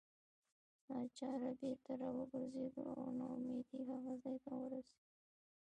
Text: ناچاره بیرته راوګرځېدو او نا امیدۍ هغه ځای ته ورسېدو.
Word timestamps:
ناچاره 0.87 1.49
بیرته 1.59 1.91
راوګرځېدو 2.01 2.83
او 2.97 3.05
نا 3.17 3.25
امیدۍ 3.35 3.81
هغه 3.91 4.13
ځای 4.23 4.37
ته 4.45 4.51
ورسېدو. 4.61 5.03